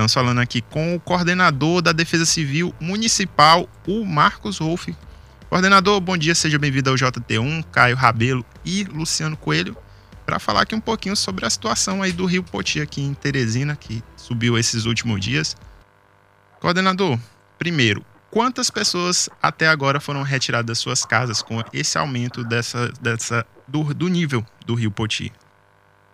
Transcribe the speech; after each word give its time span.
Estamos 0.00 0.14
falando 0.14 0.40
aqui 0.40 0.62
com 0.62 0.94
o 0.94 0.98
coordenador 0.98 1.82
da 1.82 1.92
Defesa 1.92 2.24
Civil 2.24 2.74
Municipal, 2.80 3.68
o 3.86 4.02
Marcos 4.02 4.56
Rolfe. 4.56 4.96
Coordenador, 5.50 6.00
bom 6.00 6.16
dia, 6.16 6.34
seja 6.34 6.58
bem-vindo 6.58 6.88
ao 6.88 6.96
JT1, 6.96 7.66
Caio 7.70 7.96
Rabelo 7.96 8.42
e 8.64 8.82
Luciano 8.84 9.36
Coelho, 9.36 9.76
para 10.24 10.38
falar 10.38 10.62
aqui 10.62 10.74
um 10.74 10.80
pouquinho 10.80 11.14
sobre 11.14 11.44
a 11.44 11.50
situação 11.50 12.02
aí 12.02 12.12
do 12.12 12.24
Rio 12.24 12.42
Poti 12.42 12.80
aqui 12.80 13.02
em 13.02 13.12
Teresina, 13.12 13.76
que 13.76 14.02
subiu 14.16 14.56
esses 14.56 14.86
últimos 14.86 15.20
dias. 15.20 15.54
Coordenador, 16.60 17.18
primeiro, 17.58 18.02
quantas 18.30 18.70
pessoas 18.70 19.28
até 19.42 19.68
agora 19.68 20.00
foram 20.00 20.22
retiradas 20.22 20.66
das 20.66 20.78
suas 20.78 21.04
casas 21.04 21.42
com 21.42 21.62
esse 21.74 21.98
aumento 21.98 22.42
dessa, 22.42 22.90
dessa 23.02 23.44
do, 23.68 23.92
do 23.92 24.08
nível 24.08 24.42
do 24.64 24.72
Rio 24.72 24.90
Poti? 24.90 25.30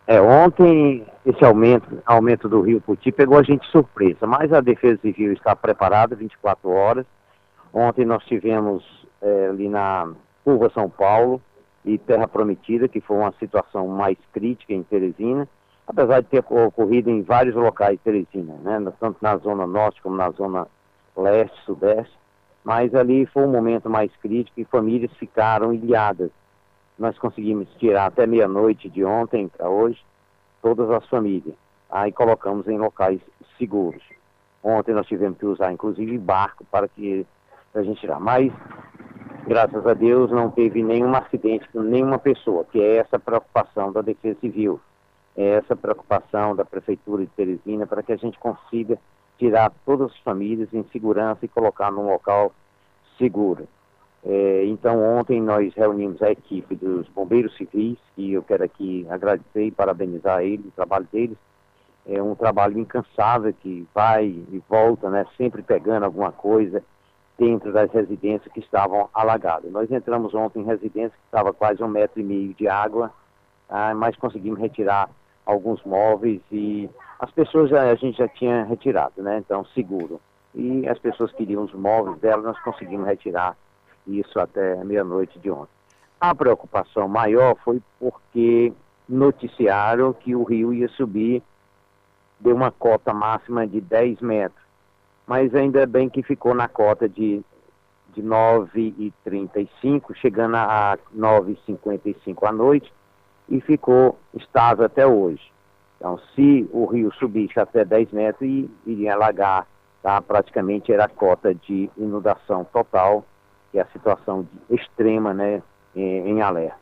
É, 0.09 0.21
ontem 0.21 1.07
esse 1.27 1.45
aumento, 1.45 2.03
aumento 2.07 2.49
do 2.49 2.61
Rio 2.61 2.81
Puti 2.81 3.11
pegou 3.11 3.37
a 3.37 3.43
gente 3.43 3.67
surpresa, 3.67 4.27
mas 4.27 4.53
a 4.53 4.61
Defesa 4.61 5.01
Civil 5.03 5.33
está 5.33 5.57
preparada 5.57 6.15
24 6.15 6.71
horas. 6.71 7.05
Ontem 7.75 8.05
nós 8.05 8.25
tivemos 8.25 8.85
é, 9.21 9.49
ali 9.49 9.69
na 9.69 10.13
Curva 10.45 10.71
São 10.73 10.89
Paulo 10.89 11.43
e 11.85 11.99
Terra 11.99 12.29
Prometida, 12.29 12.87
que 12.87 13.01
foi 13.01 13.17
uma 13.17 13.33
situação 13.41 13.89
mais 13.89 14.17
crítica 14.33 14.73
em 14.73 14.85
Teresina, 14.85 15.49
apesar 15.87 16.21
de 16.21 16.29
ter 16.29 16.45
ocorrido 16.49 17.11
em 17.11 17.23
vários 17.23 17.57
locais 17.57 17.99
de 17.99 18.05
Teresina, 18.05 18.55
né, 18.63 18.93
tanto 19.01 19.19
na 19.21 19.37
zona 19.39 19.67
norte 19.67 20.01
como 20.01 20.17
na 20.17 20.31
zona 20.31 20.69
leste, 21.17 21.59
sudeste, 21.65 22.17
mas 22.63 22.95
ali 22.95 23.27
foi 23.27 23.43
um 23.43 23.51
momento 23.51 23.91
mais 23.91 24.15
crítico 24.17 24.61
e 24.61 24.65
famílias 24.65 25.13
ficaram 25.15 25.75
ilhadas 25.75 26.31
nós 26.99 27.19
conseguimos 27.19 27.69
tirar 27.79 28.07
até 28.07 28.27
meia-noite 28.27 28.89
de 28.89 29.05
ontem 29.05 29.49
para 29.49 29.69
hoje 29.69 29.99
todas 30.67 30.91
as 30.91 31.07
famílias. 31.07 31.55
Aí 31.89 32.11
colocamos 32.11 32.67
em 32.67 32.77
locais 32.77 33.21
seguros. 33.57 34.03
Ontem 34.65 34.93
nós 34.93 35.07
tivemos 35.07 35.39
que 35.39 35.47
usar 35.47 35.71
inclusive 35.71 36.19
barco 36.19 36.65
para 36.65 36.89
que 36.89 37.25
a 37.73 37.83
gente 37.83 38.01
tirar. 38.01 38.19
Mas, 38.19 38.53
graças 39.47 39.87
a 39.87 39.95
Deus, 39.95 40.29
não 40.33 40.51
teve 40.51 40.83
nenhum 40.83 41.15
acidente 41.15 41.69
com 41.69 41.83
nenhuma 41.83 42.19
pessoa, 42.19 42.65
que 42.65 42.81
é 42.81 42.97
essa 42.97 43.17
preocupação 43.17 43.93
da 43.93 44.03
Defesa 44.03 44.41
Civil. 44.41 44.81
É 45.37 45.51
essa 45.51 45.77
preocupação 45.77 46.57
da 46.57 46.65
Prefeitura 46.65 47.25
de 47.25 47.31
Teresina 47.31 47.87
para 47.87 48.03
que 48.03 48.13
a 48.13 48.17
gente 48.17 48.37
consiga 48.37 48.99
tirar 49.39 49.71
todas 49.85 50.11
as 50.11 50.19
famílias 50.19 50.69
em 50.73 50.83
segurança 50.91 51.45
e 51.45 51.49
colocar 51.49 51.93
num 51.93 52.07
local 52.07 52.51
seguro. 53.19 53.69
É, 54.29 54.65
então, 54.65 55.01
ontem 55.17 55.41
nós 55.41 55.73
reunimos 55.75 56.21
a 56.21 56.33
equipe 56.33 56.75
dos 56.75 57.07
bombeiros 57.11 57.57
civis, 57.57 57.97
e 58.17 58.33
eu 58.33 58.43
quero 58.43 58.65
aqui 58.65 59.07
agradecer 59.09 59.67
e 59.67 59.71
parabenizar 59.71 60.43
eles, 60.43 60.67
o 60.67 60.73
trabalho 60.73 61.07
deles. 61.13 61.39
É 62.05 62.21
um 62.21 62.35
trabalho 62.35 62.77
incansável 62.77 63.53
que 63.53 63.87
vai 63.95 64.27
e 64.27 64.63
volta, 64.69 65.09
né, 65.11 65.25
sempre 65.37 65.63
pegando 65.63 66.03
alguma 66.03 66.33
coisa 66.33 66.83
dentro 67.39 67.73
das 67.73 67.89
residências 67.93 68.53
que 68.53 68.59
estavam 68.59 69.09
alagadas. 69.15 69.71
Nós 69.71 69.89
entramos 69.93 70.35
ontem 70.35 70.61
em 70.61 70.65
residência 70.65 71.17
que 71.17 71.27
estava 71.27 71.53
quase 71.53 71.83
um 71.85 71.89
metro 71.89 72.21
e 72.21 72.25
meio 72.25 72.53
de 72.55 72.67
água, 72.67 73.13
ah, 73.69 73.95
mas 73.95 74.17
conseguimos 74.17 74.59
retirar 74.59 75.09
alguns 75.45 75.85
móveis 75.85 76.41
e 76.51 76.91
as 77.21 77.31
pessoas 77.31 77.71
já, 77.71 77.91
a 77.91 77.95
gente 77.95 78.19
já 78.19 78.27
tinha 78.27 78.65
retirado, 78.65 79.23
né, 79.23 79.39
então 79.39 79.65
seguro. 79.67 80.21
E 80.53 80.89
as 80.89 80.99
pessoas 80.99 81.31
queriam 81.33 81.63
os 81.63 81.73
móveis 81.75 82.19
delas, 82.19 82.45
nós 82.45 82.59
conseguimos 82.61 83.07
retirar 83.07 83.57
isso 84.07 84.39
até 84.39 84.83
meia-noite 84.85 85.39
de 85.39 85.51
ontem. 85.51 85.71
A 86.21 86.35
preocupação 86.35 87.09
maior 87.09 87.57
foi 87.65 87.83
porque 87.99 88.73
noticiaram 89.09 90.13
que 90.13 90.35
o 90.35 90.43
rio 90.43 90.73
ia 90.73 90.89
subir 90.89 91.43
de 92.41 92.53
uma 92.53 92.71
cota 92.71 93.13
máxima 93.13 93.67
de 93.67 93.81
10 93.81 94.21
metros, 94.21 94.63
mas 95.27 95.55
ainda 95.55 95.87
bem 95.87 96.09
que 96.09 96.23
ficou 96.23 96.55
na 96.55 96.69
cota 96.69 97.09
de, 97.09 97.43
de 98.15 98.23
9,35, 98.23 100.15
chegando 100.15 100.57
a 100.57 100.99
9,55 101.17 102.49
à 102.49 102.53
noite, 102.53 102.93
e 103.49 103.61
ficou 103.61 104.19
estável 104.35 104.85
até 104.85 105.07
hoje. 105.07 105.53
Então, 105.97 106.19
se 106.35 106.69
o 106.73 106.85
rio 106.85 107.13
subisse 107.15 107.59
até 107.59 107.85
10 107.85 108.13
metros, 108.13 108.49
iria 108.85 109.15
alagar, 109.15 109.67
tá? 110.03 110.21
praticamente 110.21 110.93
era 110.93 111.05
a 111.05 111.09
cota 111.09 111.55
de 111.55 111.89
inundação 111.97 112.65
total 112.65 113.25
que 113.77 113.81
é 113.81 113.83
a 113.83 113.87
situação 113.93 114.49
extrema 114.71 115.35
né, 115.35 115.63
em, 115.95 116.31
em 116.31 116.41
alerta. 116.41 116.79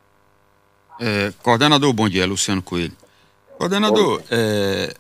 É, 1.01 1.33
coordenador, 1.43 1.93
bom 1.93 2.09
dia, 2.09 2.25
Luciano 2.25 2.63
Coelho. 2.63 2.97
Coordenador, 3.59 4.23
é, 4.31 4.95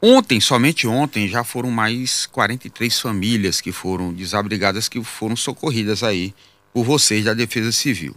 ontem, 0.00 0.40
somente 0.40 0.86
ontem, 0.86 1.28
já 1.28 1.44
foram 1.44 1.70
mais 1.70 2.24
43 2.24 2.98
famílias 2.98 3.60
que 3.60 3.72
foram 3.72 4.10
desabrigadas, 4.10 4.88
que 4.88 5.04
foram 5.04 5.36
socorridas 5.36 6.02
aí 6.02 6.34
por 6.72 6.84
vocês 6.84 7.26
da 7.26 7.34
Defesa 7.34 7.72
Civil. 7.72 8.14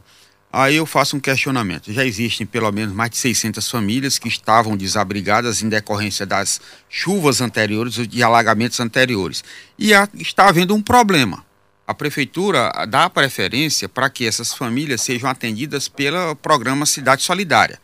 Aí 0.49 0.77
eu 0.77 0.85
faço 0.85 1.17
um 1.17 1.19
questionamento. 1.19 1.91
Já 1.91 2.05
existem 2.05 2.47
pelo 2.47 2.71
menos 2.71 2.95
mais 2.95 3.09
de 3.09 3.17
600 3.17 3.69
famílias 3.69 4.17
que 4.17 4.29
estavam 4.29 4.77
desabrigadas 4.77 5.61
em 5.61 5.67
decorrência 5.67 6.25
das 6.25 6.61
chuvas 6.87 7.41
anteriores 7.41 7.99
e 8.09 8.23
alagamentos 8.23 8.79
anteriores. 8.79 9.43
E 9.77 9.91
está 10.21 10.47
havendo 10.47 10.73
um 10.73 10.81
problema 10.81 11.43
a 11.85 11.93
prefeitura 11.93 12.71
dá 12.87 13.09
preferência 13.09 13.89
para 13.89 14.09
que 14.09 14.25
essas 14.25 14.53
famílias 14.53 15.01
sejam 15.01 15.29
atendidas 15.29 15.87
pelo 15.87 16.35
programa 16.35 16.85
Cidade 16.85 17.23
Solidária. 17.23 17.79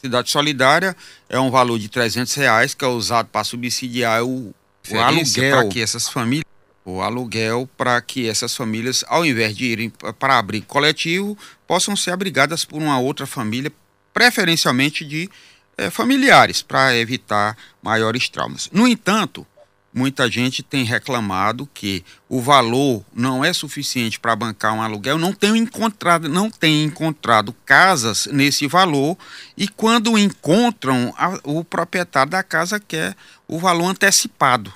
Cidade 0.00 0.30
Solidária 0.30 0.96
é 1.28 1.38
um 1.38 1.50
valor 1.50 1.78
de 1.78 1.88
300 1.88 2.32
reais 2.34 2.74
que 2.74 2.84
é 2.84 2.88
usado 2.88 3.28
para 3.28 3.44
subsidiar 3.44 4.22
o, 4.24 4.54
o 4.90 4.98
aluguel 4.98 5.50
para 5.50 5.68
que 5.68 5.82
essas 5.82 6.08
famílias 6.08 6.50
o 6.84 7.02
aluguel 7.02 7.68
para 7.76 8.00
que 8.00 8.28
essas 8.28 8.56
famílias, 8.56 9.04
ao 9.06 9.24
invés 9.24 9.54
de 9.54 9.66
irem 9.66 9.90
para 10.18 10.38
abrigo 10.38 10.66
coletivo, 10.66 11.36
possam 11.66 11.94
ser 11.94 12.10
abrigadas 12.10 12.64
por 12.64 12.80
uma 12.80 12.98
outra 12.98 13.26
família, 13.26 13.70
preferencialmente 14.12 15.04
de 15.04 15.28
é, 15.76 15.90
familiares, 15.90 16.62
para 16.62 16.96
evitar 16.96 17.56
maiores 17.82 18.28
traumas. 18.28 18.68
No 18.72 18.88
entanto, 18.88 19.46
muita 19.92 20.30
gente 20.30 20.62
tem 20.62 20.84
reclamado 20.84 21.68
que 21.74 22.04
o 22.28 22.40
valor 22.40 23.04
não 23.12 23.44
é 23.44 23.52
suficiente 23.52 24.20
para 24.20 24.36
bancar 24.36 24.74
um 24.74 24.82
aluguel, 24.82 25.18
não 25.18 25.32
tem 25.32 25.56
encontrado, 25.56 26.28
não 26.28 26.50
tem 26.50 26.84
encontrado 26.84 27.52
casas 27.64 28.26
nesse 28.26 28.66
valor 28.66 29.16
e 29.56 29.66
quando 29.66 30.16
encontram, 30.16 31.12
a, 31.18 31.38
o 31.42 31.64
proprietário 31.64 32.30
da 32.30 32.42
casa 32.42 32.78
quer 32.78 33.16
o 33.48 33.58
valor 33.58 33.88
antecipado 33.88 34.72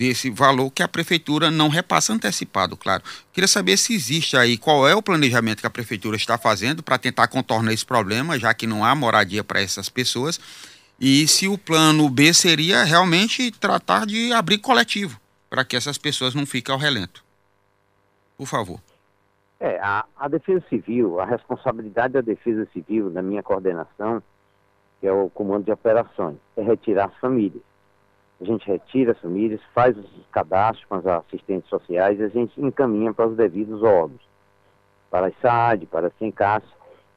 desse 0.00 0.30
valor 0.30 0.70
que 0.70 0.82
a 0.82 0.88
prefeitura 0.88 1.50
não 1.50 1.68
repassa 1.68 2.14
antecipado, 2.14 2.74
claro. 2.74 3.02
Queria 3.34 3.46
saber 3.46 3.76
se 3.76 3.92
existe 3.92 4.34
aí, 4.34 4.56
qual 4.56 4.88
é 4.88 4.94
o 4.94 5.02
planejamento 5.02 5.60
que 5.60 5.66
a 5.66 5.70
prefeitura 5.70 6.16
está 6.16 6.38
fazendo 6.38 6.82
para 6.82 6.96
tentar 6.96 7.28
contornar 7.28 7.74
esse 7.74 7.84
problema, 7.84 8.38
já 8.38 8.54
que 8.54 8.66
não 8.66 8.82
há 8.82 8.94
moradia 8.94 9.44
para 9.44 9.60
essas 9.60 9.90
pessoas 9.90 10.40
e 11.00 11.26
se 11.26 11.48
o 11.48 11.56
plano 11.56 12.10
B 12.10 12.34
seria 12.34 12.84
realmente 12.84 13.50
tratar 13.50 14.04
de 14.04 14.32
abrir 14.32 14.58
coletivo, 14.58 15.18
para 15.48 15.64
que 15.64 15.74
essas 15.74 15.96
pessoas 15.96 16.34
não 16.34 16.44
fiquem 16.44 16.72
ao 16.74 16.78
relento. 16.78 17.24
Por 18.36 18.46
favor. 18.46 18.78
É, 19.58 19.78
a, 19.80 20.04
a, 20.16 20.28
Defesa 20.28 20.62
Civil, 20.68 21.18
a 21.20 21.24
responsabilidade 21.24 22.14
da 22.14 22.20
Defesa 22.20 22.66
Civil, 22.72 23.10
da 23.10 23.22
minha 23.22 23.42
coordenação, 23.42 24.22
que 25.00 25.06
é 25.06 25.12
o 25.12 25.30
Comando 25.30 25.64
de 25.64 25.72
Operações, 25.72 26.36
é 26.56 26.62
retirar 26.62 27.06
as 27.06 27.16
famílias. 27.16 27.62
A 28.40 28.44
gente 28.44 28.66
retira 28.66 29.12
as 29.12 29.18
famílias, 29.18 29.60
faz 29.74 29.96
os 29.96 30.08
cadastros 30.32 30.84
com 30.86 30.94
as 30.94 31.06
assistentes 31.06 31.68
sociais 31.68 32.18
e 32.18 32.24
a 32.24 32.28
gente 32.28 32.58
encaminha 32.60 33.12
para 33.12 33.26
os 33.26 33.36
devidos 33.36 33.82
órgãos, 33.82 34.22
para 35.10 35.26
a 35.26 35.32
SAD, 35.42 35.86
para 35.86 36.08
a 36.08 36.10
SENCAS, 36.18 36.62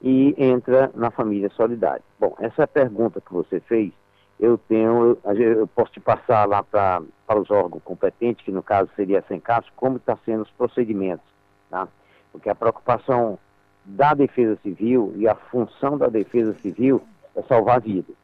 e 0.04 0.36
entra 0.38 0.92
na 0.94 1.10
família 1.10 1.50
solidária. 1.52 2.04
Bom, 2.20 2.36
essa 2.40 2.68
pergunta 2.68 3.22
que 3.22 3.32
você 3.32 3.62
fez, 3.62 3.94
eu 4.38 4.58
tenho, 4.58 5.18
eu, 5.24 5.66
posso 5.68 5.94
te 5.94 6.02
passar 6.02 6.46
lá 6.46 6.62
para 6.62 7.02
os 7.40 7.50
órgãos 7.50 7.82
competentes, 7.84 8.44
que 8.44 8.52
no 8.52 8.62
caso 8.62 8.90
seria 8.98 9.20
a 9.20 9.22
SENCAS, 9.24 9.66
como 9.78 9.96
está 9.96 10.18
sendo 10.26 10.42
os 10.42 10.52
procedimentos, 10.52 11.26
tá? 11.70 11.88
Porque 12.34 12.50
a 12.50 12.56
preocupação 12.56 13.40
da 13.86 14.14
Defesa 14.14 14.58
Civil 14.62 15.14
e 15.16 15.28
a 15.28 15.36
função 15.36 15.98
da 15.98 16.08
Defesa 16.08 16.54
Civil 16.62 17.02
é 17.34 17.42
salvar 17.44 17.80
vidas, 17.80 18.16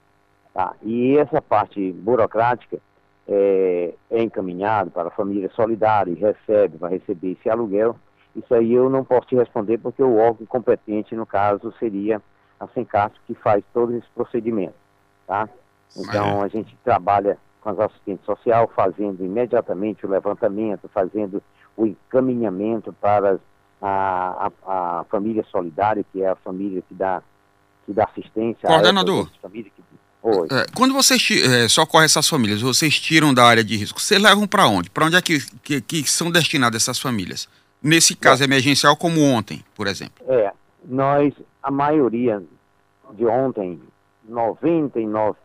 tá? 0.54 0.76
E 0.84 1.18
essa 1.18 1.42
parte 1.42 1.94
burocrática 1.94 2.78
é, 3.26 3.94
é 4.12 4.22
encaminhada 4.22 4.90
para 4.90 5.08
a 5.08 5.12
família 5.12 5.50
solidária 5.52 6.12
e 6.12 6.16
recebe, 6.16 6.78
vai 6.78 6.92
receber 6.92 7.38
esse 7.40 7.50
aluguel, 7.50 7.96
isso 8.36 8.54
aí 8.54 8.74
eu 8.74 8.90
não 8.90 9.04
posso 9.04 9.28
te 9.28 9.36
responder 9.36 9.78
porque 9.78 10.04
o 10.04 10.18
órgão 10.18 10.46
competente, 10.46 11.16
no 11.16 11.26
caso, 11.26 11.74
seria 11.80 12.22
a 12.60 12.68
Sencastro, 12.68 13.20
que 13.26 13.34
faz 13.36 13.64
todos 13.74 13.96
esses 13.96 14.10
procedimentos, 14.10 14.76
tá? 15.26 15.48
Então, 15.98 16.42
a 16.42 16.48
gente 16.48 16.78
trabalha 16.84 17.38
com 17.62 17.70
as 17.70 17.80
assistentes 17.80 18.26
sociais, 18.26 18.70
fazendo 18.76 19.24
imediatamente 19.24 20.06
o 20.06 20.10
levantamento, 20.10 20.90
fazendo 20.94 21.42
o 21.76 21.86
encaminhamento 21.86 22.94
para 22.94 23.40
a, 23.81 24.52
a, 24.66 25.00
a 25.00 25.04
família 25.06 25.44
solidária, 25.50 26.06
que 26.12 26.22
é 26.22 26.30
a 26.30 26.36
família 26.36 26.81
que 26.88 26.94
dá, 26.94 27.22
que 27.86 27.94
dá 27.94 28.06
assistência 28.06 28.68
Coordenador. 28.68 29.30
a 29.38 29.42
família 29.42 29.72
que 29.76 29.81
É, 30.52 30.66
quando 30.76 30.94
vocês 30.94 31.26
é, 31.31 31.68
socorrem 31.70 32.06
essas 32.06 32.28
famílias, 32.28 32.62
vocês 32.62 33.00
tiram 33.00 33.34
da 33.34 33.46
área 33.46 33.64
de 33.64 33.78
risco, 33.78 34.02
vocês 34.02 34.22
levam 34.22 34.46
para 34.46 34.68
onde? 34.68 34.90
Para 34.90 35.06
onde 35.06 35.16
é 35.16 35.22
que, 35.22 35.40
que, 35.62 35.81
que, 35.81 36.10
são 36.10 36.30
destinadas 36.30 36.84
essas 36.84 37.00
famílias? 37.00 37.48
Nesse 37.81 38.16
caso 38.16 38.44
é. 38.44 38.46
emergencial, 38.46 38.96
como 38.96 39.22
ontem, 39.22 39.64
por 39.76 39.88
exemplo. 39.88 40.24
É, 40.28 40.52
nós, 40.86 41.34
a 41.64 41.72
maioria 41.72 42.44
de 43.14 43.26
ontem, 43.26 43.80
99% 44.30 45.36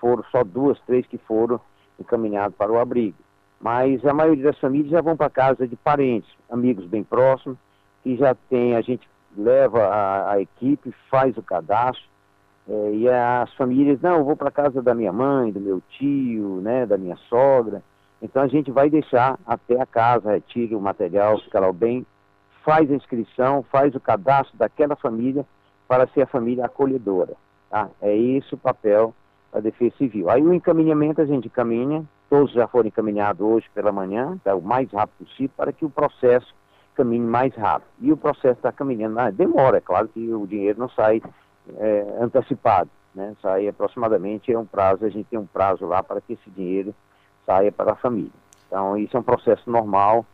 foram 0.00 0.24
só 0.30 0.42
duas, 0.42 0.78
três 0.86 1.06
que 1.06 1.18
foram 1.18 1.60
encaminhados 1.98 2.56
para 2.56 2.72
o 2.72 2.78
abrigo. 2.78 3.18
Mas 3.60 4.04
a 4.04 4.12
maioria 4.12 4.44
das 4.44 4.58
famílias 4.58 4.90
já 4.90 5.00
vão 5.00 5.16
para 5.16 5.30
casa 5.30 5.66
de 5.66 5.76
parentes, 5.76 6.30
amigos 6.50 6.84
bem 6.86 7.02
próximos, 7.02 7.56
que 8.02 8.16
já 8.16 8.34
tem, 8.48 8.76
a 8.76 8.80
gente 8.80 9.08
leva 9.36 9.86
a, 9.86 10.32
a 10.32 10.40
equipe, 10.40 10.94
faz 11.10 11.36
o 11.36 11.42
cadastro, 11.42 12.04
é, 12.68 12.94
e 12.94 13.08
as 13.08 13.52
famílias, 13.54 14.00
não, 14.00 14.18
eu 14.18 14.24
vou 14.24 14.36
para 14.36 14.50
casa 14.50 14.82
da 14.82 14.94
minha 14.94 15.12
mãe, 15.12 15.52
do 15.52 15.60
meu 15.60 15.80
tio, 15.90 16.60
né, 16.60 16.84
da 16.84 16.98
minha 16.98 17.16
sogra. 17.28 17.82
Então 18.20 18.42
a 18.42 18.48
gente 18.48 18.70
vai 18.70 18.88
deixar 18.88 19.38
até 19.46 19.80
a 19.80 19.86
casa, 19.86 20.32
retira 20.32 20.76
o 20.76 20.80
material, 20.80 21.38
fica 21.40 21.60
lá 21.60 21.72
bem, 21.72 22.06
faz 22.64 22.90
a 22.90 22.94
inscrição, 22.94 23.62
faz 23.70 23.94
o 23.94 24.00
cadastro 24.00 24.56
daquela 24.56 24.96
família 24.96 25.44
para 25.86 26.06
ser 26.08 26.22
a 26.22 26.26
família 26.26 26.64
acolhedora. 26.64 27.34
Tá? 27.70 27.88
É 28.00 28.16
esse 28.16 28.54
o 28.54 28.58
papel 28.58 29.14
da 29.52 29.60
Defesa 29.60 29.96
Civil. 29.96 30.28
Aí 30.30 30.42
o 30.42 30.52
encaminhamento 30.52 31.20
a 31.20 31.26
gente 31.26 31.46
encaminha, 31.46 32.04
todos 32.28 32.52
já 32.52 32.66
foram 32.66 32.88
encaminhados 32.88 33.46
hoje 33.46 33.66
pela 33.74 33.92
manhã, 33.92 34.38
tá, 34.42 34.54
o 34.54 34.62
mais 34.62 34.90
rápido 34.90 35.26
possível, 35.26 35.50
para 35.56 35.72
que 35.72 35.84
o 35.84 35.90
processo 35.90 36.54
caminhe 36.94 37.24
mais 37.24 37.54
rápido. 37.54 37.88
E 38.00 38.10
o 38.10 38.16
processo 38.16 38.58
está 38.58 38.72
caminhando, 38.72 39.16
demora, 39.32 39.78
é 39.78 39.80
claro 39.80 40.08
que 40.08 40.32
o 40.32 40.46
dinheiro 40.46 40.78
não 40.78 40.88
sai 40.88 41.22
é, 41.76 42.16
antecipado, 42.20 42.90
né? 43.14 43.34
Sai 43.40 43.68
aproximadamente 43.68 44.52
é 44.52 44.58
um 44.58 44.66
prazo, 44.66 45.04
a 45.04 45.08
gente 45.08 45.26
tem 45.28 45.38
um 45.38 45.46
prazo 45.46 45.86
lá 45.86 46.02
para 46.02 46.20
que 46.20 46.32
esse 46.32 46.50
dinheiro 46.50 46.94
saia 47.46 47.72
para 47.72 47.92
a 47.92 47.96
família. 47.96 48.30
Então 48.66 48.98
isso 48.98 49.16
é 49.16 49.20
um 49.20 49.22
processo 49.22 49.70
normal, 49.70 50.26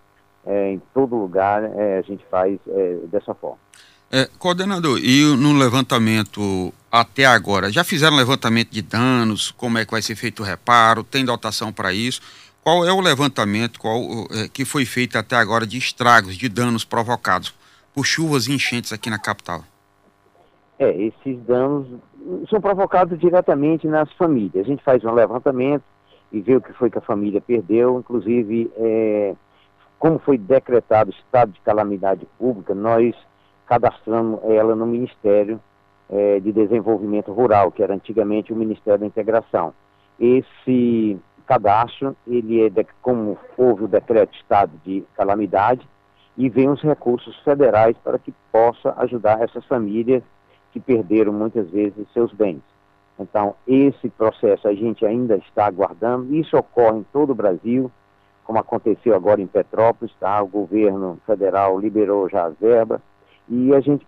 é, 0.45 0.73
em 0.73 0.83
todo 0.93 1.15
lugar 1.15 1.63
é, 1.63 1.99
a 1.99 2.03
gente 2.03 2.25
faz 2.31 2.59
é, 2.67 2.95
dessa 3.07 3.35
forma. 3.35 3.59
É, 4.11 4.29
coordenador, 4.39 4.99
e 4.99 5.25
no 5.37 5.55
levantamento 5.55 6.73
até 6.91 7.25
agora, 7.25 7.73
já 7.73 7.83
fizeram 7.83 8.17
levantamento 8.17 8.71
de 8.71 8.83
danos? 8.83 9.51
Como 9.53 9.79
é 9.79 9.87
que 9.87 9.91
vai 9.91 10.03
ser 10.03 10.15
feito 10.17 10.43
o 10.43 10.45
reparo? 10.45 11.03
Tem 11.03 11.25
dotação 11.25 11.73
para 11.73 11.95
isso? 11.95 12.21
Qual 12.63 12.85
é 12.85 12.93
o 12.93 13.01
levantamento 13.01 13.81
qual, 13.81 13.99
é, 14.31 14.49
que 14.53 14.65
foi 14.65 14.85
feito 14.85 15.17
até 15.17 15.37
agora 15.37 15.67
de 15.67 15.79
estragos, 15.79 16.37
de 16.37 16.49
danos 16.49 16.85
provocados 16.85 17.55
por 17.95 18.05
chuvas 18.05 18.47
e 18.47 18.53
enchentes 18.53 18.93
aqui 18.93 19.09
na 19.09 19.19
capital? 19.19 19.65
É, 20.79 20.91
esses 20.95 21.41
danos 21.45 21.89
são 22.51 22.61
provocados 22.61 23.19
diretamente 23.19 23.87
nas 23.87 24.13
famílias. 24.13 24.65
A 24.65 24.69
gente 24.69 24.83
faz 24.85 25.03
um 25.05 25.13
levantamento 25.13 25.85
e 26.33 26.41
vê 26.41 26.57
o 26.57 26.61
que 26.61 26.73
foi 26.73 26.91
que 26.91 26.99
a 26.99 27.03
família 27.03 27.41
perdeu, 27.41 27.99
inclusive 27.99 28.71
é, 28.77 29.35
como 29.99 30.19
foi 30.19 30.39
decretado 30.39 31.11
o 31.11 31.15
estado 31.15 31.53
de 31.53 31.61
calamidade 31.61 32.27
pública, 32.39 32.75
nós 32.75 33.15
cadastramos 33.67 34.41
ela 34.45 34.75
no 34.75 34.87
Ministério 34.87 35.61
é, 36.11 36.41
de 36.41 36.53
Desenvolvimento 36.53 37.33
Rural, 37.33 37.71
que 37.71 37.83
era 37.83 37.95
antigamente 37.95 38.53
o 38.53 38.57
Ministério 38.57 39.01
da 39.01 39.07
Integração. 39.07 39.75
Esse 40.19 41.19
cadastro, 41.47 42.17
ele 42.27 42.63
é 42.63 42.71
de, 42.71 42.87
como 43.01 43.39
houve 43.57 43.85
o 43.85 43.89
decreto 43.89 44.31
de 44.31 44.39
estado 44.39 44.73
de 44.85 45.05
calamidade, 45.15 45.87
e 46.37 46.49
vem 46.49 46.71
os 46.71 46.81
recursos 46.81 47.39
federais 47.41 47.97
para 48.03 48.19
que 48.19 48.33
possa 48.51 48.95
ajudar 48.99 49.43
essas 49.43 49.65
famílias 49.67 50.23
que 50.73 50.81
perderam 50.81 51.33
muitas 51.33 51.69
vezes 51.71 52.07
seus 52.13 52.33
bens. 52.33 52.63
Então, 53.23 53.55
esse 53.67 54.09
processo 54.11 54.69
a 54.69 54.75
gente 54.75 55.05
ainda 55.07 55.37
está 55.37 55.67
aguardando. 55.67 56.35
Isso 56.35 56.57
ocorre 56.57 56.99
em 56.99 57.07
todo 57.13 57.31
o 57.31 57.35
Brasil, 57.35 57.91
como 58.45 58.59
aconteceu 58.59 59.15
agora 59.15 59.41
em 59.41 59.47
Petrópolis, 59.47 60.15
tá? 60.19 60.43
O 60.43 60.49
governo 60.49 61.19
federal 61.27 61.79
liberou 61.79 62.29
já 62.29 62.47
a 62.47 62.51
verba 62.51 63.01
e 63.49 63.75
a 63.75 63.81
gente 63.81 64.07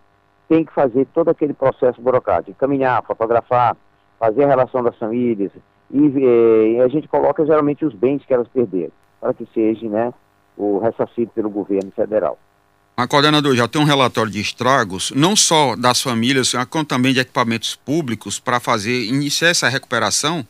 tem 0.48 0.64
que 0.64 0.72
fazer 0.72 1.06
todo 1.14 1.30
aquele 1.30 1.54
processo 1.54 2.00
burocrático, 2.00 2.58
caminhar, 2.58 3.02
fotografar, 3.04 3.76
fazer 4.18 4.44
a 4.44 4.48
relação 4.48 4.82
das 4.82 4.96
famílias 4.96 5.50
e, 5.90 5.98
e 5.98 6.80
a 6.80 6.88
gente 6.88 7.08
coloca 7.08 7.44
geralmente 7.46 7.84
os 7.84 7.94
bens 7.94 8.24
que 8.24 8.34
elas 8.34 8.48
perderam, 8.48 8.92
para 9.20 9.32
que 9.32 9.46
seja, 9.54 9.88
né, 9.88 10.12
o 10.56 10.78
ressarcido 10.78 11.30
pelo 11.32 11.50
governo 11.50 11.90
federal. 11.92 12.38
A 12.96 13.08
coordenador 13.08 13.56
já 13.56 13.66
tem 13.66 13.82
um 13.82 13.84
relatório 13.84 14.30
de 14.30 14.40
estragos, 14.40 15.12
não 15.16 15.34
só 15.34 15.74
das 15.74 16.00
famílias, 16.00 16.52
como 16.70 16.84
também 16.84 17.12
de 17.12 17.18
equipamentos 17.18 17.74
públicos 17.74 18.38
para 18.38 18.60
fazer 18.60 19.06
iniciar 19.06 19.48
essa 19.48 19.68
recuperação, 19.68 20.46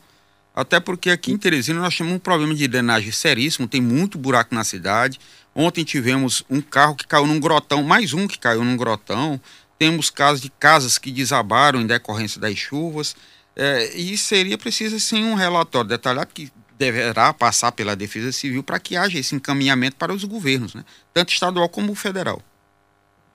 até 0.55 0.79
porque 0.79 1.09
aqui 1.09 1.31
em 1.31 1.37
Teresina 1.37 1.81
nós 1.81 1.97
temos 1.97 2.13
um 2.13 2.19
problema 2.19 2.53
de 2.53 2.67
drenagem 2.67 3.11
seríssimo, 3.11 3.67
tem 3.67 3.81
muito 3.81 4.17
buraco 4.17 4.53
na 4.53 4.63
cidade. 4.63 5.19
Ontem 5.53 5.83
tivemos 5.83 6.45
um 6.49 6.61
carro 6.61 6.95
que 6.95 7.05
caiu 7.05 7.25
num 7.25 7.39
grotão, 7.39 7.83
mais 7.83 8.13
um 8.13 8.27
que 8.27 8.37
caiu 8.37 8.63
num 8.63 8.77
grotão. 8.77 9.41
Temos 9.77 10.09
casos 10.09 10.41
de 10.41 10.49
casas 10.49 10.97
que 10.97 11.11
desabaram 11.11 11.81
em 11.81 11.87
decorrência 11.87 12.39
das 12.39 12.55
chuvas. 12.57 13.15
É, 13.55 13.97
e 13.97 14.17
seria 14.17 14.57
preciso 14.57 14.97
sim 14.99 15.25
um 15.25 15.33
relatório 15.33 15.89
detalhado 15.89 16.31
que 16.33 16.49
deverá 16.77 17.33
passar 17.33 17.71
pela 17.71 17.95
Defesa 17.95 18.31
Civil 18.31 18.63
para 18.63 18.79
que 18.79 18.95
haja 18.95 19.19
esse 19.19 19.35
encaminhamento 19.35 19.95
para 19.95 20.13
os 20.13 20.23
governos, 20.23 20.75
né? 20.75 20.83
tanto 21.13 21.29
estadual 21.29 21.69
como 21.69 21.95
federal. 21.95 22.41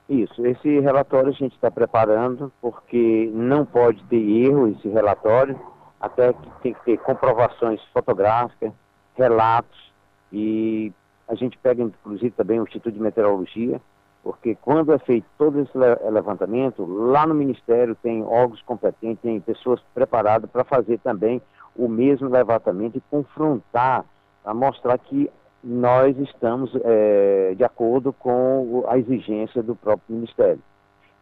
Isso, 0.08 0.44
esse 0.44 0.80
relatório 0.80 1.28
a 1.28 1.32
gente 1.32 1.54
está 1.54 1.70
preparando 1.70 2.52
porque 2.60 3.30
não 3.32 3.64
pode 3.64 4.02
ter 4.04 4.16
erro 4.16 4.68
esse 4.68 4.88
relatório, 4.88 5.58
até 6.00 6.32
que 6.32 6.50
tem 6.62 6.74
que 6.74 6.84
ter 6.84 6.98
comprovações 6.98 7.80
fotográficas, 7.92 8.72
relatos 9.14 9.92
e 10.32 10.92
a 11.28 11.34
gente 11.34 11.56
pega 11.58 11.82
inclusive 11.82 12.32
também 12.32 12.58
o 12.58 12.64
Instituto 12.64 12.92
de 12.92 13.00
Meteorologia, 13.00 13.80
porque 14.22 14.56
quando 14.56 14.92
é 14.92 14.98
feito 14.98 15.26
todo 15.38 15.60
esse 15.60 15.78
levantamento, 16.10 16.84
lá 16.84 17.26
no 17.26 17.34
Ministério 17.34 17.96
tem 18.02 18.22
órgãos 18.22 18.60
competentes, 18.62 19.22
tem 19.22 19.40
pessoas 19.40 19.80
preparadas 19.94 20.50
para 20.50 20.64
fazer 20.64 20.98
também 20.98 21.40
o 21.76 21.88
mesmo 21.88 22.28
levantamento 22.28 22.96
e 22.96 23.02
confrontar, 23.10 24.04
para 24.42 24.54
mostrar 24.54 24.98
que 24.98 25.30
nós 25.62 26.16
estamos 26.18 26.72
é, 26.82 27.54
de 27.54 27.64
acordo 27.64 28.12
com 28.12 28.84
a 28.88 28.98
exigência 28.98 29.62
do 29.62 29.76
próprio 29.76 30.16
Ministério. 30.16 30.60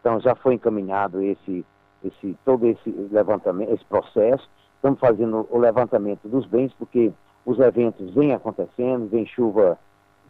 Então 0.01 0.21
já 0.21 0.35
foi 0.35 0.55
encaminhado 0.55 1.21
esse, 1.21 1.65
esse, 2.05 2.37
todo 2.45 2.67
esse 2.67 2.91
levantamento, 3.11 3.73
esse 3.73 3.85
processo, 3.85 4.49
estamos 4.77 5.01
fazendo 5.01 5.47
o 5.51 5.59
levantamento 5.59 6.29
dos 6.29 6.47
bens, 6.47 6.73
porque 6.79 7.13
os 7.45 7.59
eventos 7.59 8.15
vêm 8.15 8.33
acontecendo, 8.33 9.09
vem 9.09 9.27
chuva, 9.27 9.79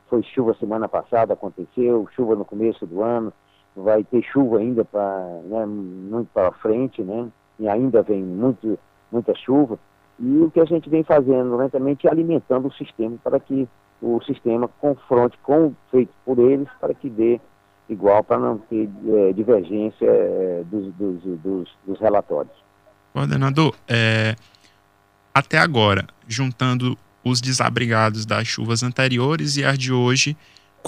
foi 0.08 0.22
chuva 0.22 0.54
semana 0.54 0.88
passada, 0.88 1.34
aconteceu, 1.34 2.08
chuva 2.14 2.34
no 2.34 2.44
começo 2.44 2.86
do 2.86 3.02
ano, 3.02 3.32
vai 3.76 4.02
ter 4.04 4.22
chuva 4.22 4.58
ainda 4.58 4.84
para 4.84 5.18
né, 5.44 5.66
muito 5.66 6.28
para 6.32 6.50
frente, 6.52 7.02
né? 7.02 7.28
E 7.58 7.68
ainda 7.68 8.02
vem 8.02 8.22
muito, 8.22 8.78
muita 9.10 9.34
chuva. 9.34 9.78
E 10.18 10.38
o 10.38 10.50
que 10.50 10.60
a 10.60 10.64
gente 10.64 10.88
vem 10.90 11.04
fazendo 11.04 11.56
lentamente 11.56 12.06
é 12.06 12.10
alimentando 12.10 12.68
o 12.68 12.72
sistema 12.72 13.16
para 13.22 13.38
que 13.38 13.68
o 14.02 14.20
sistema 14.22 14.68
confronte 14.80 15.38
com 15.42 15.68
o 15.68 15.76
feito 15.90 16.12
por 16.24 16.38
eles 16.38 16.68
para 16.80 16.94
que 16.94 17.08
dê 17.08 17.40
igual 17.88 18.22
para 18.22 18.38
não 18.38 18.58
ter 18.58 18.88
é, 19.06 19.32
divergência 19.32 20.06
é, 20.06 20.62
dos, 20.70 20.92
dos, 20.94 21.22
dos, 21.40 21.68
dos, 21.86 22.00
relatórios. 22.00 22.52
Coordenador, 23.12 23.74
é, 23.88 24.36
até 25.32 25.58
agora, 25.58 26.06
juntando 26.26 26.96
os 27.24 27.40
desabrigados 27.40 28.26
das 28.26 28.46
chuvas 28.46 28.82
anteriores 28.82 29.56
e 29.56 29.64
as 29.64 29.78
de 29.78 29.92
hoje, 29.92 30.36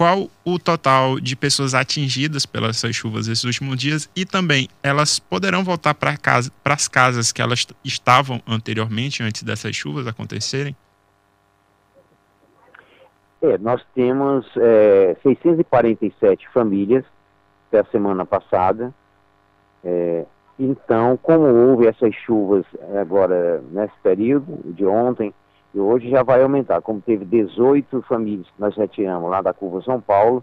qual 0.00 0.30
o 0.46 0.58
total 0.58 1.20
de 1.20 1.36
pessoas 1.36 1.74
atingidas 1.74 2.46
pelas 2.46 2.82
chuvas 2.90 3.28
esses 3.28 3.44
últimos 3.44 3.76
dias 3.76 4.10
e 4.16 4.24
também 4.24 4.66
elas 4.82 5.18
poderão 5.18 5.62
voltar 5.62 5.92
para 5.92 6.16
casa, 6.16 6.50
as 6.64 6.88
casas 6.88 7.30
que 7.30 7.42
elas 7.42 7.66
estavam 7.84 8.40
anteriormente, 8.48 9.22
antes 9.22 9.42
dessas 9.42 9.76
chuvas 9.76 10.06
acontecerem? 10.06 10.74
É, 13.42 13.58
nós 13.58 13.84
temos 13.94 14.46
é, 14.56 15.18
647 15.22 16.48
famílias 16.48 17.04
até 17.68 17.80
a 17.80 17.84
semana 17.90 18.24
passada. 18.24 18.94
É, 19.84 20.24
então, 20.58 21.18
como 21.18 21.44
houve 21.44 21.86
essas 21.86 22.14
chuvas 22.24 22.64
agora 22.98 23.62
nesse 23.70 23.98
período 24.02 24.72
de 24.72 24.86
ontem, 24.86 25.34
e 25.72 25.78
hoje 25.78 26.10
já 26.10 26.22
vai 26.22 26.42
aumentar, 26.42 26.80
como 26.80 27.00
teve 27.00 27.24
18 27.24 28.02
famílias 28.02 28.46
que 28.48 28.60
nós 28.60 28.76
retiramos 28.76 29.30
lá 29.30 29.40
da 29.40 29.52
curva 29.52 29.80
São 29.82 30.00
Paulo 30.00 30.42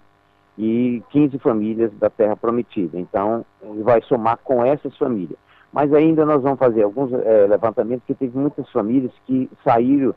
e 0.57 1.03
15 1.09 1.37
famílias 1.39 1.91
da 1.93 2.09
Terra 2.09 2.35
Prometida. 2.35 2.97
Então, 2.97 3.45
vai 3.83 4.01
somar 4.03 4.39
com 4.43 4.63
essas 4.63 4.95
famílias. 4.97 5.37
Mas 5.71 5.93
ainda 5.93 6.25
nós 6.25 6.41
vamos 6.41 6.57
fazer 6.57 6.83
alguns 6.83 7.11
é, 7.13 7.45
levantamentos, 7.45 8.03
porque 8.07 8.25
teve 8.25 8.37
muitas 8.37 8.69
famílias 8.71 9.11
que 9.25 9.49
saíram 9.63 10.15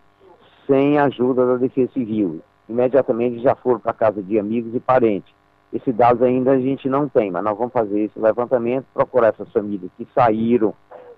sem 0.67 0.99
ajuda 0.99 1.45
da 1.45 1.57
Defesa 1.57 1.93
Civil. 1.93 2.40
Imediatamente 2.69 3.43
já 3.43 3.57
foram 3.57 3.81
para 3.81 3.93
casa 3.93 4.23
de 4.23 4.38
amigos 4.38 4.73
e 4.75 4.81
parentes. 4.81 5.35
Esses 5.73 5.95
dados 5.95 6.23
ainda 6.23 6.52
a 6.52 6.59
gente 6.59 6.88
não 6.88 7.09
tem, 7.09 7.31
mas 7.31 7.43
nós 7.43 7.59
vamos 7.59 7.73
fazer 7.73 8.00
esse 8.00 8.19
levantamento, 8.19 8.87
procurar 8.95 9.29
essas 9.29 9.50
famílias 9.52 9.90
que 9.97 10.07
saíram 10.14 10.73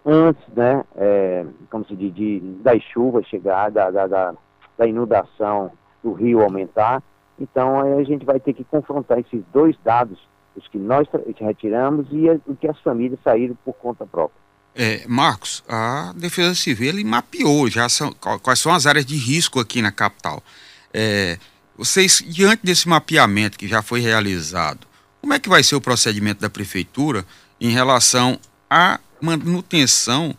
antes, 0.04 0.42
né, 0.54 0.84
é, 0.96 1.44
como 1.70 1.86
se 1.86 1.94
diz, 1.94 2.14
de, 2.14 2.40
das 2.62 2.82
chuvas 2.82 3.26
chegar, 3.26 3.70
da, 3.70 3.90
da, 3.90 4.06
da, 4.06 4.34
da 4.76 4.86
inundação 4.86 5.70
do 6.02 6.12
rio 6.12 6.42
aumentar. 6.42 7.02
Então 7.38 7.80
a 7.98 8.04
gente 8.04 8.24
vai 8.24 8.38
ter 8.38 8.52
que 8.52 8.64
confrontar 8.64 9.18
esses 9.18 9.42
dois 9.52 9.76
dados, 9.84 10.18
os 10.56 10.66
que 10.68 10.78
nós 10.78 11.08
retiramos 11.40 12.06
e 12.10 12.28
o 12.46 12.54
que 12.54 12.68
as 12.68 12.78
famílias 12.80 13.18
saíram 13.24 13.56
por 13.64 13.74
conta 13.74 14.04
própria. 14.04 14.42
É, 14.74 15.04
Marcos, 15.06 15.62
a 15.68 16.12
Defesa 16.16 16.54
Civil 16.54 17.04
mapeou 17.04 17.68
já 17.68 17.88
são, 17.88 18.12
quais 18.42 18.58
são 18.58 18.72
as 18.72 18.86
áreas 18.86 19.04
de 19.04 19.16
risco 19.16 19.60
aqui 19.60 19.82
na 19.82 19.92
capital. 19.92 20.42
É, 20.92 21.38
vocês, 21.76 22.22
diante 22.26 22.64
desse 22.64 22.88
mapeamento 22.88 23.58
que 23.58 23.66
já 23.66 23.82
foi 23.82 24.00
realizado, 24.00 24.86
como 25.20 25.34
é 25.34 25.38
que 25.38 25.48
vai 25.48 25.62
ser 25.62 25.76
o 25.76 25.80
procedimento 25.80 26.40
da 26.40 26.50
prefeitura 26.50 27.24
em 27.60 27.70
relação 27.70 28.38
à 28.68 28.98
manutenção 29.22 30.36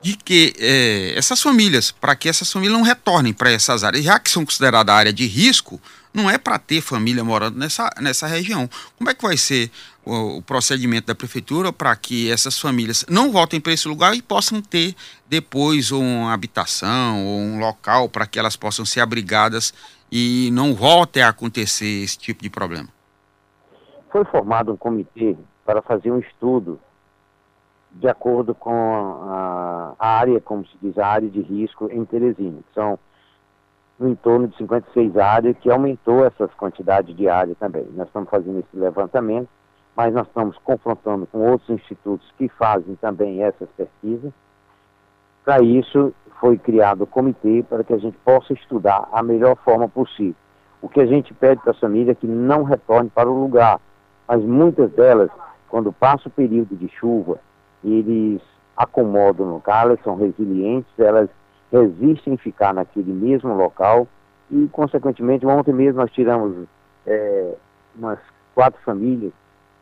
de 0.00 0.16
que 0.16 0.54
é, 0.58 1.18
essas 1.18 1.42
famílias, 1.42 1.90
para 1.90 2.14
que 2.14 2.28
essas 2.28 2.50
famílias 2.50 2.78
não 2.78 2.84
retornem 2.84 3.32
para 3.32 3.50
essas 3.50 3.82
áreas, 3.82 4.04
já 4.04 4.18
que 4.18 4.30
são 4.30 4.44
consideradas 4.44 4.94
área 4.94 5.12
de 5.12 5.26
risco, 5.26 5.80
não 6.14 6.30
é 6.30 6.38
para 6.38 6.58
ter 6.58 6.80
família 6.80 7.22
morando 7.24 7.58
nessa, 7.58 7.90
nessa 8.00 8.26
região. 8.26 8.68
Como 8.96 9.10
é 9.10 9.14
que 9.14 9.22
vai 9.22 9.36
ser 9.36 9.70
o, 10.04 10.38
o 10.38 10.42
procedimento 10.42 11.08
da 11.08 11.14
prefeitura 11.14 11.72
para 11.72 11.94
que 11.96 12.30
essas 12.30 12.58
famílias 12.58 13.04
não 13.08 13.32
voltem 13.32 13.60
para 13.60 13.72
esse 13.72 13.88
lugar 13.88 14.14
e 14.14 14.22
possam 14.22 14.62
ter 14.62 14.94
depois 15.28 15.90
uma 15.90 16.32
habitação 16.32 17.26
ou 17.26 17.40
um 17.40 17.58
local 17.58 18.08
para 18.08 18.26
que 18.26 18.38
elas 18.38 18.56
possam 18.56 18.84
ser 18.84 19.00
abrigadas 19.00 19.74
e 20.10 20.48
não 20.52 20.74
volte 20.74 21.20
a 21.20 21.28
acontecer 21.28 22.02
esse 22.04 22.16
tipo 22.16 22.42
de 22.42 22.48
problema? 22.48 22.88
Foi 24.10 24.24
formado 24.24 24.72
um 24.72 24.76
comitê 24.76 25.36
para 25.66 25.82
fazer 25.82 26.10
um 26.10 26.18
estudo 26.18 26.80
de 27.98 28.08
acordo 28.08 28.54
com 28.54 28.72
a, 28.72 29.94
área, 29.98 30.40
como 30.40 30.64
se 30.66 30.76
diz, 30.80 30.96
a 30.98 31.06
área 31.06 31.28
de 31.28 31.40
risco 31.40 31.88
em 31.90 32.04
Teresina, 32.04 32.58
que 32.58 32.74
são 32.74 32.98
no 33.98 34.08
entorno 34.08 34.46
de 34.46 34.56
56 34.56 35.16
áreas, 35.16 35.56
que 35.58 35.70
aumentou 35.70 36.24
essas 36.24 36.52
quantidades 36.54 37.16
de 37.16 37.28
área 37.28 37.56
também. 37.56 37.84
Nós 37.94 38.06
estamos 38.06 38.30
fazendo 38.30 38.60
esse 38.60 38.76
levantamento, 38.76 39.48
mas 39.96 40.14
nós 40.14 40.28
estamos 40.28 40.56
confrontando 40.58 41.26
com 41.26 41.38
outros 41.50 41.68
institutos 41.70 42.32
que 42.38 42.48
fazem 42.48 42.94
também 42.96 43.42
essas 43.42 43.68
pesquisas. 43.70 44.32
Para 45.44 45.60
isso, 45.60 46.14
foi 46.40 46.56
criado 46.56 47.02
o 47.02 47.06
comitê 47.06 47.64
para 47.68 47.82
que 47.82 47.92
a 47.92 47.98
gente 47.98 48.16
possa 48.18 48.52
estudar 48.52 49.08
a 49.10 49.20
melhor 49.24 49.56
forma 49.56 49.88
possível. 49.88 50.36
O 50.80 50.88
que 50.88 51.00
a 51.00 51.06
gente 51.06 51.34
pede 51.34 51.60
para 51.62 51.72
as 51.72 51.80
famílias 51.80 52.10
é 52.10 52.14
que 52.14 52.28
não 52.28 52.62
retorne 52.62 53.10
para 53.10 53.28
o 53.28 53.40
lugar, 53.40 53.80
mas 54.28 54.40
muitas 54.44 54.92
delas, 54.92 55.30
quando 55.68 55.92
passa 55.92 56.28
o 56.28 56.30
período 56.30 56.76
de 56.76 56.88
chuva, 56.88 57.40
eles 57.84 58.40
acomodam 58.76 59.46
no 59.46 59.54
lugar, 59.54 59.86
elas 59.86 60.00
são 60.02 60.16
resilientes, 60.16 60.90
elas 60.98 61.28
resistem 61.72 62.34
em 62.34 62.36
ficar 62.36 62.72
naquele 62.72 63.12
mesmo 63.12 63.54
local 63.54 64.06
e, 64.50 64.68
consequentemente, 64.72 65.46
ontem 65.46 65.72
mesmo 65.72 66.00
nós 66.00 66.10
tiramos 66.12 66.66
é, 67.06 67.54
umas 67.96 68.18
quatro 68.54 68.80
famílias 68.82 69.32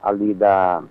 ali 0.03 0.35
da, 0.35 0.83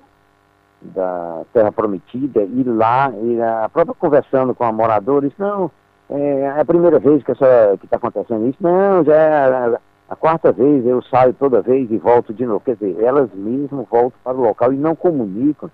da 0.82 1.44
Terra 1.54 1.72
Prometida 1.72 2.44
e 2.44 2.64
lá, 2.64 3.12
e 3.12 3.42
a 3.42 3.70
própria 3.70 3.96
conversando 3.96 4.54
com 4.54 4.64
a 4.64 4.72
moradora, 4.72 5.28
disse, 5.28 5.40
não, 5.40 5.72
é, 6.10 6.40
é 6.42 6.60
a 6.60 6.66
primeira 6.66 7.00
vez 7.00 7.24
que 7.24 7.32
está 7.32 7.98
acontecendo 7.98 8.48
isso, 8.48 8.58
não, 8.62 9.04
já 9.04 9.16
é 9.16 9.80
a, 10.10 10.16
quarta 10.16 10.52
vez, 10.52 10.86
eu 10.86 11.02
saio 11.02 11.34
toda 11.34 11.62
vez 11.62 11.90
e 11.90 11.98
volto 11.98 12.34
de 12.34 12.46
novo. 12.46 12.60
Quer 12.60 12.76
dizer, 12.76 13.02
elas 13.02 13.30
mesmas 13.34 13.88
voltam 13.90 14.20
para 14.24 14.38
o 14.38 14.42
local 14.42 14.72
e 14.72 14.78
não 14.78 14.96
comunicam 14.96 15.70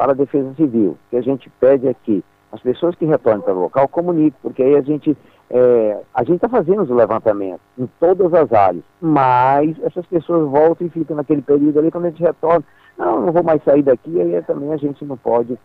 para 0.00 0.12
a 0.12 0.14
Defesa 0.14 0.54
Civil. 0.54 0.92
O 0.92 0.98
que 1.10 1.16
a 1.18 1.20
gente 1.20 1.50
pede 1.60 1.86
é 1.86 1.92
que 1.92 2.24
as 2.50 2.58
pessoas 2.62 2.94
que 2.94 3.04
retornem 3.04 3.42
para 3.42 3.52
o 3.52 3.60
local 3.60 3.86
comuniquem, 3.86 4.40
porque 4.40 4.62
aí 4.62 4.74
a 4.74 4.80
gente 4.80 5.14
é, 5.50 6.00
a 6.14 6.24
gente 6.24 6.36
está 6.36 6.48
fazendo 6.48 6.90
o 6.90 6.96
levantamento 6.96 7.60
em 7.78 7.86
todas 8.00 8.32
as 8.32 8.50
áreas, 8.50 8.82
mas 8.98 9.76
essas 9.82 10.06
pessoas 10.06 10.48
voltam 10.48 10.86
e 10.86 10.90
ficam 10.90 11.16
naquele 11.16 11.42
período 11.42 11.78
ali, 11.78 11.90
quando 11.90 12.06
a 12.06 12.10
gente 12.10 12.22
retorna, 12.22 12.64
não, 12.96 13.26
não 13.26 13.32
vou 13.32 13.42
mais 13.42 13.62
sair 13.62 13.82
daqui, 13.82 14.18
aí 14.18 14.40
também 14.44 14.72
a 14.72 14.78
gente 14.78 15.04
não 15.04 15.18
pode, 15.18 15.58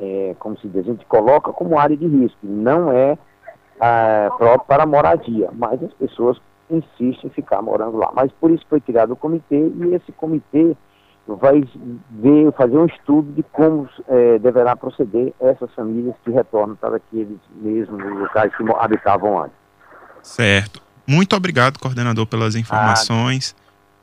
é, 0.00 0.34
como 0.38 0.56
se 0.56 0.66
diz, 0.68 0.86
a 0.86 0.90
gente 0.90 1.04
coloca 1.04 1.52
como 1.52 1.78
área 1.78 1.96
de 1.96 2.06
risco, 2.06 2.38
não 2.42 2.90
é, 2.90 3.18
é 3.78 4.30
próprio 4.38 4.66
para 4.66 4.86
moradia, 4.86 5.50
mas 5.52 5.82
as 5.82 5.92
pessoas 5.92 6.40
insistem 6.70 7.28
em 7.28 7.34
ficar 7.34 7.60
morando 7.60 7.98
lá. 7.98 8.10
Mas 8.14 8.32
por 8.32 8.50
isso 8.50 8.64
foi 8.66 8.80
criado 8.80 9.10
o 9.10 9.16
comitê 9.16 9.68
e 9.68 9.94
esse 9.94 10.10
comitê 10.12 10.74
vai 11.26 11.62
ver, 12.10 12.52
fazer 12.52 12.76
um 12.76 12.86
estudo 12.86 13.32
de 13.32 13.42
como 13.44 13.88
é, 14.08 14.38
deverá 14.38 14.74
proceder 14.74 15.32
essas 15.40 15.72
famílias 15.74 16.14
que 16.24 16.30
retornam 16.30 16.76
para 16.76 16.96
aqueles 16.96 17.38
mesmos 17.60 18.02
locais 18.18 18.54
que 18.56 18.64
habitavam 18.78 19.42
antes. 19.42 19.56
Certo. 20.22 20.82
Muito 21.06 21.34
obrigado, 21.34 21.78
coordenador, 21.78 22.26
pelas 22.26 22.54
informações, 22.54 23.54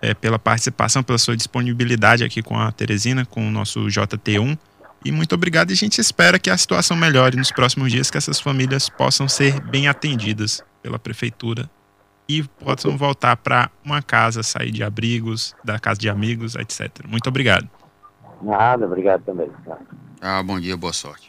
ah, 0.01 0.07
é, 0.07 0.13
pela 0.13 0.39
participação, 0.39 1.03
pela 1.03 1.17
sua 1.17 1.35
disponibilidade 1.35 2.23
aqui 2.23 2.41
com 2.41 2.57
a 2.57 2.71
Teresina, 2.71 3.25
com 3.25 3.47
o 3.47 3.51
nosso 3.51 3.81
JT1. 3.87 4.57
E 5.03 5.11
muito 5.11 5.33
obrigado. 5.33 5.69
E 5.69 5.73
a 5.73 5.77
gente 5.77 5.99
espera 5.99 6.37
que 6.37 6.49
a 6.49 6.57
situação 6.57 6.95
melhore 6.95 7.37
nos 7.37 7.51
próximos 7.51 7.91
dias, 7.91 8.11
que 8.11 8.17
essas 8.17 8.39
famílias 8.39 8.89
possam 8.89 9.27
ser 9.29 9.59
bem 9.61 9.87
atendidas 9.87 10.63
pela 10.81 10.99
prefeitura 10.99 11.69
e 12.29 12.43
possam 12.43 12.95
voltar 12.95 13.35
para 13.37 13.71
uma 13.83 14.03
casa, 14.03 14.43
sair 14.43 14.69
de 14.69 14.83
abrigos, 14.83 15.55
da 15.65 15.79
casa 15.79 15.99
de 15.99 16.07
amigos, 16.07 16.55
etc. 16.55 17.03
Muito 17.07 17.27
obrigado. 17.27 17.67
Nada, 18.39 18.85
obrigado 18.85 19.23
também. 19.23 19.49
Ah, 20.21 20.43
bom 20.43 20.59
dia, 20.59 20.77
boa 20.77 20.93
sorte. 20.93 21.27